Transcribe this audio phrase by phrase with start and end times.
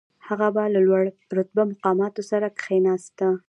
[0.27, 1.03] هغه به له لوړ
[1.37, 3.27] رتبه مقاماتو سره کښېناسته.